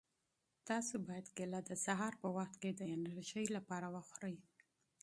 [0.69, 4.35] تاسو باید کیله د سهار په وخت کې د انرژۍ لپاره وخورئ.